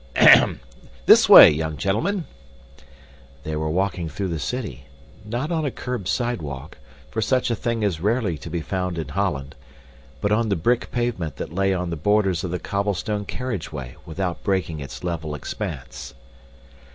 "Ahem! 0.15 0.59
this 1.05 1.29
way, 1.29 1.51
young 1.51 1.77
gentlemen!" 1.77 2.25
They 3.43 3.55
were 3.55 3.69
walking 3.69 4.09
through 4.09 4.29
the 4.29 4.39
city, 4.39 4.85
not 5.23 5.51
on 5.51 5.63
a 5.63 5.69
curbed 5.69 6.07
sidewalk, 6.07 6.79
for 7.11 7.21
such 7.21 7.51
a 7.51 7.55
thing 7.55 7.83
is 7.83 8.01
rarely 8.01 8.35
to 8.39 8.49
be 8.49 8.61
found 8.61 8.97
in 8.97 9.09
Holland, 9.09 9.53
but 10.19 10.31
on 10.31 10.49
the 10.49 10.55
brick 10.55 10.89
pavement 10.91 11.35
that 11.35 11.53
lay 11.53 11.71
on 11.71 11.91
the 11.91 11.95
borders 11.97 12.43
of 12.43 12.49
the 12.49 12.57
cobblestone 12.57 13.25
carriage 13.25 13.71
way 13.71 13.95
without 14.03 14.41
breaking 14.43 14.79
its 14.79 15.03
level 15.03 15.35
expanse. 15.35 16.15